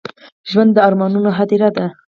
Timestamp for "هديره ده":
1.37-1.85